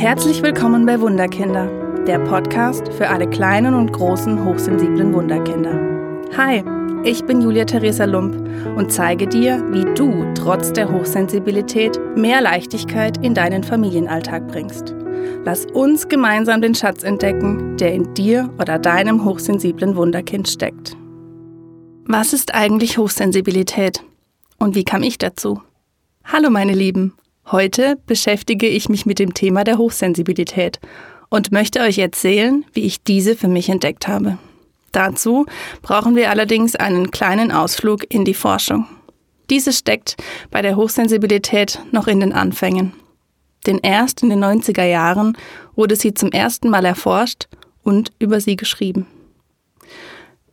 Herzlich 0.00 0.42
willkommen 0.42 0.86
bei 0.86 0.98
Wunderkinder, 0.98 1.66
der 2.06 2.20
Podcast 2.20 2.90
für 2.94 3.10
alle 3.10 3.28
kleinen 3.28 3.74
und 3.74 3.92
großen 3.92 4.42
hochsensiblen 4.42 5.12
Wunderkinder. 5.12 5.74
Hi, 6.38 6.64
ich 7.04 7.22
bin 7.26 7.42
Julia 7.42 7.66
Theresa 7.66 8.06
Lump 8.06 8.34
und 8.78 8.90
zeige 8.90 9.26
dir, 9.26 9.62
wie 9.72 9.84
du 9.94 10.24
trotz 10.32 10.72
der 10.72 10.90
Hochsensibilität 10.90 12.00
mehr 12.16 12.40
Leichtigkeit 12.40 13.22
in 13.22 13.34
deinen 13.34 13.62
Familienalltag 13.62 14.48
bringst. 14.48 14.94
Lass 15.44 15.66
uns 15.66 16.08
gemeinsam 16.08 16.62
den 16.62 16.74
Schatz 16.74 17.02
entdecken, 17.02 17.76
der 17.76 17.92
in 17.92 18.14
dir 18.14 18.48
oder 18.58 18.78
deinem 18.78 19.26
hochsensiblen 19.26 19.96
Wunderkind 19.96 20.48
steckt. 20.48 20.96
Was 22.06 22.32
ist 22.32 22.54
eigentlich 22.54 22.96
Hochsensibilität? 22.96 24.02
Und 24.58 24.74
wie 24.74 24.84
kam 24.84 25.02
ich 25.02 25.18
dazu? 25.18 25.60
Hallo 26.24 26.48
meine 26.48 26.72
Lieben, 26.72 27.12
heute 27.52 27.96
beschäftige 28.06 28.66
ich 28.68 28.88
mich 28.88 29.06
mit 29.06 29.18
dem 29.18 29.34
Thema 29.34 29.64
der 29.64 29.78
Hochsensibilität 29.78 30.80
und 31.28 31.52
möchte 31.52 31.80
euch 31.80 31.98
erzählen, 31.98 32.64
wie 32.72 32.82
ich 32.82 33.02
diese 33.02 33.36
für 33.36 33.48
mich 33.48 33.68
entdeckt 33.68 34.08
habe. 34.08 34.38
Dazu 34.92 35.46
brauchen 35.82 36.16
wir 36.16 36.30
allerdings 36.30 36.74
einen 36.76 37.10
kleinen 37.10 37.52
Ausflug 37.52 38.12
in 38.12 38.24
die 38.24 38.34
Forschung. 38.34 38.86
Diese 39.48 39.72
steckt 39.72 40.16
bei 40.50 40.62
der 40.62 40.76
Hochsensibilität 40.76 41.80
noch 41.92 42.06
in 42.06 42.20
den 42.20 42.32
Anfängen. 42.32 42.92
Denn 43.66 43.78
erst 43.82 44.22
in 44.22 44.30
den 44.30 44.42
90er 44.42 44.84
Jahren 44.84 45.36
wurde 45.74 45.96
sie 45.96 46.14
zum 46.14 46.32
ersten 46.32 46.70
Mal 46.70 46.84
erforscht 46.84 47.48
und 47.82 48.12
über 48.18 48.40
sie 48.40 48.56
geschrieben. 48.56 49.06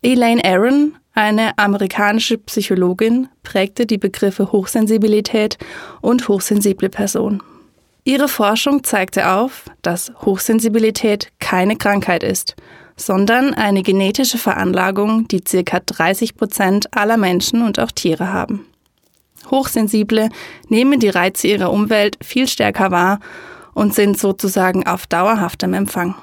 Elaine 0.01 0.43
Aron, 0.43 0.95
eine 1.17 1.57
amerikanische 1.57 2.37
Psychologin, 2.37 3.27
prägte 3.41 3.87
die 3.87 3.97
Begriffe 3.97 4.51
Hochsensibilität 4.51 5.57
und 5.99 6.27
hochsensible 6.27 6.89
Person. 6.89 7.41
Ihre 8.03 8.27
Forschung 8.27 8.83
zeigte 8.83 9.31
auf, 9.31 9.65
dass 9.81 10.13
Hochsensibilität 10.21 11.29
keine 11.39 11.75
Krankheit 11.75 12.23
ist, 12.23 12.55
sondern 12.95 13.55
eine 13.55 13.81
genetische 13.81 14.37
Veranlagung, 14.37 15.27
die 15.27 15.41
ca. 15.41 15.79
30 15.83 16.37
Prozent 16.37 16.95
aller 16.95 17.17
Menschen 17.17 17.63
und 17.63 17.79
auch 17.79 17.91
Tiere 17.91 18.31
haben. 18.31 18.67
Hochsensible 19.49 20.29
nehmen 20.69 20.99
die 20.99 21.09
Reize 21.09 21.47
ihrer 21.47 21.71
Umwelt 21.71 22.17
viel 22.23 22.47
stärker 22.47 22.91
wahr 22.91 23.19
und 23.73 23.95
sind 23.95 24.19
sozusagen 24.19 24.85
auf 24.85 25.07
dauerhaftem 25.07 25.73
Empfang. 25.73 26.13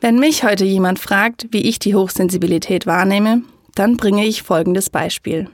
Wenn 0.00 0.18
mich 0.18 0.44
heute 0.44 0.64
jemand 0.66 0.98
fragt, 0.98 1.46
wie 1.52 1.62
ich 1.62 1.78
die 1.78 1.94
Hochsensibilität 1.94 2.86
wahrnehme, 2.86 3.42
dann 3.74 3.96
bringe 3.96 4.26
ich 4.26 4.42
folgendes 4.42 4.90
Beispiel. 4.90 5.48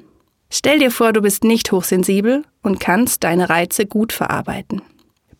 Stell 0.50 0.78
dir 0.78 0.90
vor, 0.90 1.12
du 1.12 1.20
bist 1.20 1.44
nicht 1.44 1.70
hochsensibel 1.72 2.42
und 2.62 2.80
kannst 2.80 3.24
deine 3.24 3.50
Reize 3.50 3.86
gut 3.86 4.12
verarbeiten. 4.12 4.82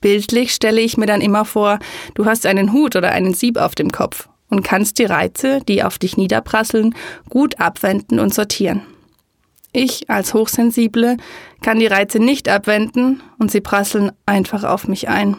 Bildlich 0.01 0.55
stelle 0.55 0.81
ich 0.81 0.97
mir 0.97 1.07
dann 1.07 1.21
immer 1.21 1.45
vor, 1.45 1.79
du 2.15 2.27
hast 2.27 2.47
einen 2.47 2.73
Hut 2.73 2.95
oder 2.95 3.11
einen 3.11 3.35
Sieb 3.35 3.57
auf 3.57 3.75
dem 3.75 3.91
Kopf 3.91 4.29
und 4.49 4.63
kannst 4.63 4.99
die 4.99 5.05
Reize, 5.05 5.61
die 5.67 5.83
auf 5.83 5.99
dich 5.99 6.17
niederprasseln, 6.17 6.95
gut 7.29 7.59
abwenden 7.59 8.21
und 8.21 8.33
sortieren. 8.33 8.83
Ich 9.73 10.09
als 10.09 10.35
Hochsensible 10.35 11.17
kann 11.63 11.79
die 11.79 11.87
Reize 11.87 12.19
nicht 12.19 12.49
abwenden 12.49 13.23
und 13.39 13.51
sie 13.51 13.61
prasseln 13.61 14.13
einfach 14.25 14.65
auf 14.65 14.89
mich 14.89 15.09
ein. 15.09 15.37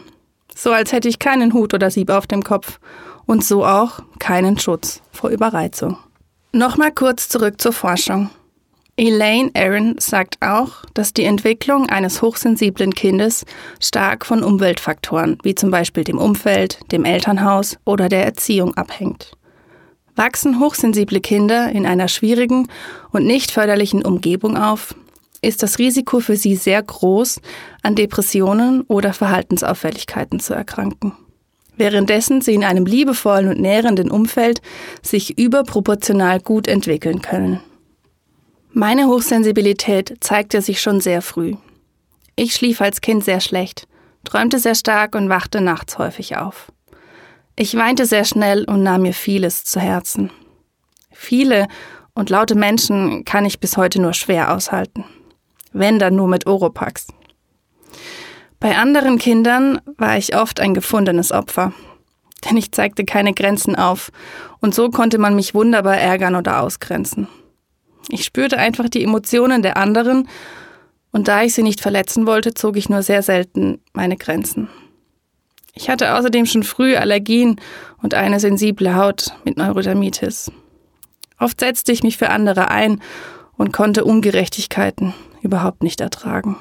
So 0.54 0.72
als 0.72 0.92
hätte 0.92 1.08
ich 1.08 1.18
keinen 1.18 1.52
Hut 1.52 1.74
oder 1.74 1.90
Sieb 1.90 2.10
auf 2.10 2.26
dem 2.26 2.44
Kopf 2.44 2.80
und 3.26 3.44
so 3.44 3.64
auch 3.64 4.00
keinen 4.18 4.58
Schutz 4.58 5.00
vor 5.10 5.30
Überreizung. 5.30 5.96
Nochmal 6.52 6.90
kurz 6.90 7.28
zurück 7.28 7.60
zur 7.60 7.72
Forschung. 7.72 8.28
Elaine 8.96 9.52
Aaron 9.54 9.94
sagt 9.98 10.36
auch, 10.40 10.84
dass 10.94 11.14
die 11.14 11.22
Entwicklung 11.22 11.88
eines 11.88 12.22
hochsensiblen 12.22 12.92
Kindes 12.92 13.44
stark 13.78 14.26
von 14.26 14.42
Umweltfaktoren 14.42 15.38
wie 15.44 15.54
zum 15.54 15.70
Beispiel 15.70 16.02
dem 16.02 16.18
Umfeld, 16.18 16.80
dem 16.90 17.04
Elternhaus 17.04 17.78
oder 17.84 18.08
der 18.08 18.24
Erziehung 18.24 18.74
abhängt. 18.74 19.32
Wachsen 20.16 20.58
hochsensible 20.58 21.20
Kinder 21.20 21.70
in 21.70 21.86
einer 21.86 22.08
schwierigen 22.08 22.66
und 23.12 23.24
nicht 23.24 23.52
förderlichen 23.52 24.04
Umgebung 24.04 24.56
auf, 24.56 24.96
ist 25.42 25.62
das 25.62 25.78
Risiko 25.78 26.18
für 26.18 26.36
sie 26.36 26.56
sehr 26.56 26.82
groß, 26.82 27.40
an 27.82 27.94
Depressionen 27.94 28.82
oder 28.82 29.12
Verhaltensauffälligkeiten 29.12 30.40
zu 30.40 30.52
erkranken. 30.52 31.12
Währenddessen 31.80 32.42
sie 32.42 32.52
in 32.52 32.62
einem 32.62 32.84
liebevollen 32.84 33.48
und 33.48 33.58
nährenden 33.58 34.10
Umfeld 34.10 34.60
sich 35.00 35.38
überproportional 35.38 36.38
gut 36.38 36.68
entwickeln 36.68 37.22
können. 37.22 37.60
Meine 38.70 39.06
Hochsensibilität 39.06 40.18
zeigte 40.20 40.60
sich 40.60 40.82
schon 40.82 41.00
sehr 41.00 41.22
früh. 41.22 41.54
Ich 42.36 42.52
schlief 42.52 42.82
als 42.82 43.00
Kind 43.00 43.24
sehr 43.24 43.40
schlecht, 43.40 43.88
träumte 44.24 44.58
sehr 44.58 44.74
stark 44.74 45.14
und 45.14 45.30
wachte 45.30 45.62
nachts 45.62 45.96
häufig 45.96 46.36
auf. 46.36 46.70
Ich 47.56 47.74
weinte 47.74 48.04
sehr 48.04 48.26
schnell 48.26 48.64
und 48.64 48.82
nahm 48.82 49.00
mir 49.00 49.14
vieles 49.14 49.64
zu 49.64 49.80
Herzen. 49.80 50.30
Viele 51.10 51.66
und 52.12 52.28
laute 52.28 52.56
Menschen 52.56 53.24
kann 53.24 53.46
ich 53.46 53.58
bis 53.58 53.78
heute 53.78 54.02
nur 54.02 54.12
schwer 54.12 54.52
aushalten. 54.54 55.06
Wenn 55.72 55.98
dann 55.98 56.14
nur 56.14 56.28
mit 56.28 56.46
Oropax. 56.46 57.06
Bei 58.60 58.76
anderen 58.76 59.18
Kindern 59.18 59.80
war 59.96 60.18
ich 60.18 60.36
oft 60.36 60.60
ein 60.60 60.74
gefundenes 60.74 61.32
Opfer, 61.32 61.72
denn 62.44 62.58
ich 62.58 62.72
zeigte 62.72 63.06
keine 63.06 63.32
Grenzen 63.32 63.74
auf 63.74 64.12
und 64.60 64.74
so 64.74 64.90
konnte 64.90 65.16
man 65.16 65.34
mich 65.34 65.54
wunderbar 65.54 65.96
ärgern 65.96 66.34
oder 66.34 66.60
ausgrenzen. 66.62 67.26
Ich 68.10 68.22
spürte 68.22 68.58
einfach 68.58 68.90
die 68.90 69.02
Emotionen 69.02 69.62
der 69.62 69.78
anderen 69.78 70.28
und 71.10 71.26
da 71.26 71.42
ich 71.42 71.54
sie 71.54 71.62
nicht 71.62 71.80
verletzen 71.80 72.26
wollte, 72.26 72.52
zog 72.52 72.76
ich 72.76 72.90
nur 72.90 73.02
sehr 73.02 73.22
selten 73.22 73.80
meine 73.94 74.18
Grenzen. 74.18 74.68
Ich 75.72 75.88
hatte 75.88 76.14
außerdem 76.14 76.44
schon 76.44 76.62
früh 76.62 76.96
Allergien 76.96 77.58
und 78.02 78.12
eine 78.12 78.40
sensible 78.40 78.94
Haut 78.94 79.32
mit 79.44 79.56
Neurodermitis. 79.56 80.52
Oft 81.38 81.60
setzte 81.60 81.92
ich 81.92 82.02
mich 82.02 82.18
für 82.18 82.28
andere 82.28 82.70
ein 82.70 83.00
und 83.56 83.72
konnte 83.72 84.04
Ungerechtigkeiten 84.04 85.14
überhaupt 85.40 85.82
nicht 85.82 86.02
ertragen. 86.02 86.56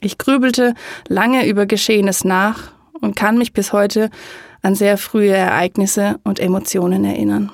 Ich 0.00 0.18
grübelte 0.18 0.74
lange 1.08 1.46
über 1.46 1.66
Geschehenes 1.66 2.24
nach 2.24 2.72
und 3.00 3.16
kann 3.16 3.38
mich 3.38 3.52
bis 3.52 3.72
heute 3.72 4.10
an 4.62 4.74
sehr 4.74 4.98
frühe 4.98 5.34
Ereignisse 5.34 6.18
und 6.24 6.40
Emotionen 6.40 7.04
erinnern. 7.04 7.50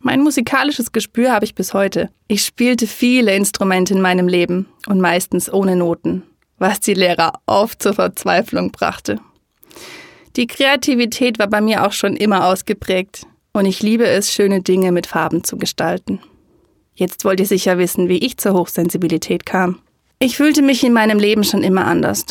Mein 0.00 0.22
musikalisches 0.22 0.92
Gespür 0.92 1.32
habe 1.32 1.44
ich 1.44 1.54
bis 1.54 1.74
heute. 1.74 2.08
Ich 2.28 2.44
spielte 2.44 2.86
viele 2.86 3.34
Instrumente 3.34 3.94
in 3.94 4.00
meinem 4.00 4.28
Leben 4.28 4.66
und 4.86 5.00
meistens 5.00 5.52
ohne 5.52 5.74
Noten, 5.74 6.22
was 6.58 6.80
die 6.80 6.94
Lehrer 6.94 7.32
oft 7.46 7.82
zur 7.82 7.94
Verzweiflung 7.94 8.70
brachte. 8.70 9.18
Die 10.36 10.46
Kreativität 10.46 11.40
war 11.40 11.48
bei 11.48 11.60
mir 11.60 11.84
auch 11.84 11.92
schon 11.92 12.14
immer 12.14 12.46
ausgeprägt 12.46 13.26
und 13.52 13.66
ich 13.66 13.82
liebe 13.82 14.06
es, 14.06 14.32
schöne 14.32 14.62
Dinge 14.62 14.92
mit 14.92 15.06
Farben 15.06 15.42
zu 15.42 15.56
gestalten. 15.56 16.20
Jetzt 16.94 17.24
wollt 17.24 17.40
ihr 17.40 17.46
sicher 17.46 17.78
wissen, 17.78 18.08
wie 18.08 18.18
ich 18.18 18.36
zur 18.38 18.54
Hochsensibilität 18.54 19.46
kam. 19.46 19.80
Ich 20.20 20.36
fühlte 20.36 20.62
mich 20.62 20.82
in 20.82 20.92
meinem 20.92 21.20
Leben 21.20 21.44
schon 21.44 21.62
immer 21.62 21.86
anders. 21.86 22.26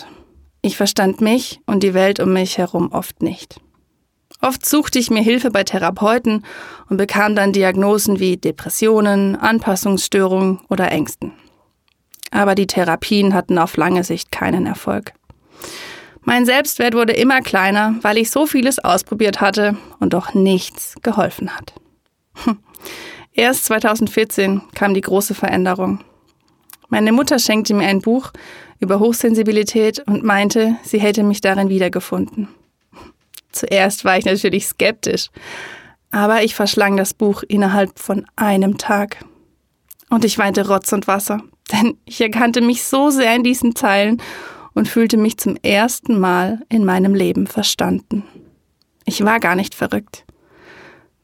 Ich 0.62 0.76
verstand 0.76 1.22
mich 1.22 1.62
und 1.66 1.84
die 1.84 1.94
Welt 1.94 2.20
um 2.20 2.34
mich 2.34 2.58
herum 2.58 2.92
oft 2.92 3.22
nicht. 3.22 3.62
Oft 4.42 4.66
suchte 4.66 5.00
ich 5.00 5.10
mir 5.10 5.22
Hilfe 5.22 5.52
bei 5.52 5.64
Therapeuten 5.64 6.44
und 6.90 6.98
bekam 6.98 7.34
dann 7.34 7.54
Diagnosen 7.54 8.20
wie 8.20 8.36
Depressionen, 8.36 9.38
Anpassungsstörungen 9.38 10.60
oder 10.70 10.92
Ängsten. 10.92 11.32
Aber 12.30 12.56
die 12.56 12.68
Therapien 12.68 13.34
hatten 13.34 13.58
auf 13.58 13.78
lange 13.78 14.04
Sicht 14.04 14.34
keinen 14.34 14.66
Erfolg. 14.66 15.14
Mein 16.24 16.46
Selbstwert 16.46 16.94
wurde 16.94 17.14
immer 17.14 17.40
kleiner, 17.40 17.96
weil 18.02 18.18
ich 18.18 18.30
so 18.32 18.46
vieles 18.46 18.80
ausprobiert 18.80 19.40
hatte 19.40 19.78
und 20.02 20.14
doch 20.14 20.34
nichts 20.34 20.96
geholfen 21.04 21.56
hat. 21.56 21.74
Erst 23.32 23.64
2014 23.66 24.62
kam 24.76 24.94
die 24.94 25.02
große 25.02 25.36
Veränderung. 25.36 26.02
Meine 26.90 27.12
Mutter 27.12 27.40
schenkte 27.40 27.74
mir 27.74 27.88
ein 27.88 28.02
Buch 28.02 28.32
über 28.80 29.00
Hochsensibilität 29.00 30.00
und 30.08 30.24
meinte, 30.24 30.78
sie 30.84 31.00
hätte 31.00 31.24
mich 31.24 31.42
darin 31.42 31.70
wiedergefunden. 31.70 32.48
Zuerst 33.52 34.06
war 34.06 34.18
ich 34.18 34.26
natürlich 34.26 34.68
skeptisch, 34.68 35.30
aber 36.12 36.44
ich 36.44 36.56
verschlang 36.56 36.96
das 36.96 37.14
Buch 37.14 37.44
innerhalb 37.48 38.00
von 38.00 38.26
einem 38.36 38.78
Tag. 38.78 39.24
Und 40.10 40.24
ich 40.24 40.38
weinte 40.38 40.68
Rotz 40.68 40.94
und 40.94 41.08
Wasser, 41.08 41.42
denn 41.72 41.98
ich 42.06 42.22
erkannte 42.22 42.62
mich 42.62 42.84
so 42.84 43.10
sehr 43.10 43.36
in 43.36 43.44
diesen 43.44 43.76
Zeilen 43.76 44.22
und 44.74 44.88
fühlte 44.88 45.18
mich 45.18 45.38
zum 45.38 45.58
ersten 45.64 46.20
Mal 46.20 46.62
in 46.70 46.86
meinem 46.86 47.16
Leben 47.16 47.48
verstanden. 47.48 48.24
Ich 49.06 49.24
war 49.26 49.40
gar 49.40 49.56
nicht 49.56 49.74
verrückt. 49.74 50.24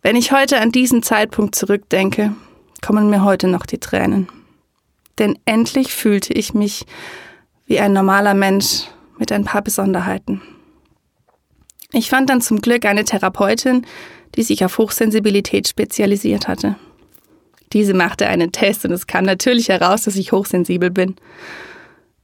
Wenn 0.02 0.16
ich 0.16 0.32
heute 0.32 0.60
an 0.60 0.72
diesen 0.72 1.04
Zeitpunkt 1.04 1.56
zurückdenke, 1.56 2.34
kommen 2.82 3.10
mir 3.10 3.24
heute 3.24 3.48
noch 3.48 3.66
die 3.66 3.78
Tränen. 3.78 4.28
Denn 5.20 5.38
endlich 5.46 5.94
fühlte 5.94 6.34
ich 6.34 6.54
mich 6.54 6.86
wie 7.66 7.80
ein 7.80 7.94
normaler 7.94 8.34
Mensch 8.34 8.86
mit 9.18 9.32
ein 9.32 9.46
paar 9.46 9.62
Besonderheiten. 9.62 10.42
Ich 11.92 12.10
fand 12.10 12.30
dann 12.30 12.42
zum 12.42 12.60
Glück 12.60 12.86
eine 12.86 13.06
Therapeutin, 13.06 13.86
die 14.36 14.44
sich 14.44 14.66
auf 14.66 14.80
Hochsensibilität 14.80 15.68
spezialisiert 15.68 16.48
hatte. 16.48 16.76
Diese 17.72 17.94
machte 17.94 18.28
einen 18.28 18.52
Test 18.52 18.86
und 18.86 18.92
es 18.92 19.08
kam 19.08 19.26
natürlich 19.26 19.70
heraus, 19.70 20.04
dass 20.04 20.16
ich 20.16 20.32
hochsensibel 20.32 20.90
bin. 20.90 21.16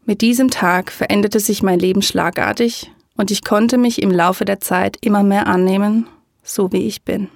Mit 0.05 0.21
diesem 0.21 0.49
Tag 0.49 0.91
veränderte 0.91 1.39
sich 1.39 1.61
mein 1.61 1.79
Leben 1.79 2.01
schlagartig 2.01 2.91
und 3.15 3.29
ich 3.31 3.43
konnte 3.43 3.77
mich 3.77 4.01
im 4.01 4.11
Laufe 4.11 4.45
der 4.45 4.59
Zeit 4.59 4.97
immer 5.01 5.23
mehr 5.23 5.45
annehmen, 5.45 6.07
so 6.41 6.71
wie 6.71 6.87
ich 6.87 7.03
bin. 7.03 7.29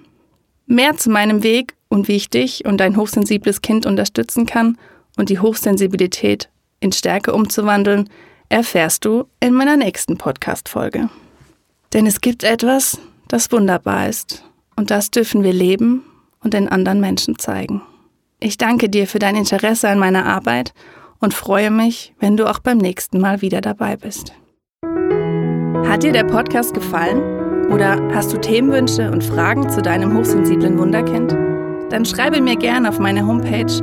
Mehr 0.65 0.97
zu 0.97 1.11
meinem 1.11 1.43
Weg 1.43 1.75
und 1.87 2.07
wie 2.07 2.15
ich 2.15 2.29
dich 2.29 2.65
und 2.65 2.77
dein 2.77 2.97
hochsensibles 2.97 3.61
Kind 3.61 3.85
unterstützen 3.85 4.47
kann 4.47 4.77
und 5.17 5.29
die 5.29 5.39
Hochsensibilität 5.39 6.49
in 6.79 6.91
Stärke 6.91 7.33
umzuwandeln, 7.33 8.09
erfährst 8.49 9.05
du 9.05 9.25
in 9.39 9.53
meiner 9.53 9.77
nächsten 9.77 10.17
Podcast-Folge. 10.17 11.09
Denn 11.93 12.05
es 12.05 12.21
gibt 12.21 12.43
etwas, 12.43 12.99
das 13.27 13.51
wunderbar 13.51 14.09
ist 14.09 14.43
und 14.75 14.91
das 14.91 15.11
dürfen 15.11 15.43
wir 15.43 15.53
leben 15.53 16.03
und 16.43 16.53
den 16.53 16.67
anderen 16.67 16.99
Menschen 16.99 17.39
zeigen. 17.39 17.81
Ich 18.39 18.57
danke 18.57 18.89
dir 18.89 19.07
für 19.07 19.19
dein 19.19 19.35
Interesse 19.35 19.89
an 19.89 19.99
meiner 19.99 20.25
Arbeit 20.25 20.73
und 21.19 21.33
freue 21.33 21.71
mich, 21.71 22.13
wenn 22.19 22.35
du 22.35 22.49
auch 22.49 22.59
beim 22.59 22.77
nächsten 22.77 23.19
Mal 23.19 23.41
wieder 23.41 23.61
dabei 23.61 23.95
bist. 23.95 24.33
Hat 25.87 26.03
dir 26.03 26.11
der 26.11 26.25
Podcast 26.25 26.73
gefallen? 26.73 27.69
Oder 27.71 27.97
hast 28.13 28.33
du 28.33 28.37
Themenwünsche 28.37 29.09
und 29.09 29.23
Fragen 29.23 29.69
zu 29.69 29.81
deinem 29.81 30.17
hochsensiblen 30.17 30.77
Wunderkind? 30.77 31.31
Dann 31.91 32.05
schreibe 32.05 32.41
mir 32.41 32.55
gerne 32.55 32.89
auf 32.89 32.99
meine 32.99 33.25
Homepage 33.25 33.82